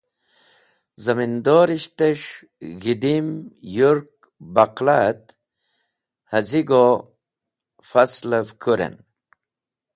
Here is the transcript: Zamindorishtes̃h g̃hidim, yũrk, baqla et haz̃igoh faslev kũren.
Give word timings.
Zamindorishtes̃h 1.03 2.31
g̃hidim, 2.81 3.27
yũrk, 3.75 4.11
baqla 4.53 4.97
et 5.11 5.25
haz̃igoh 6.31 6.93
faslev 7.89 8.47
kũren. 8.61 8.95